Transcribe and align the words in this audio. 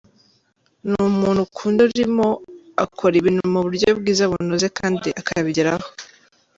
Ni 0.87 0.95
umuntu 1.09 1.39
ukunda 1.47 1.79
umurimo, 1.83 2.27
akora 2.85 3.13
ibintu 3.17 3.41
mu 3.53 3.59
buryo 3.65 3.87
bwiza 3.99 4.23
bunoze 4.31 4.67
kandi 4.79 5.09
akabigeraho. 5.19 5.87